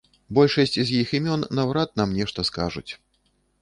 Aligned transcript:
Большасць 0.37 0.77
з 0.79 0.87
іх 1.01 1.13
імён 1.19 1.45
наўрад 1.59 1.89
нам 2.03 2.19
нешта 2.21 2.51
скажуць. 2.53 2.91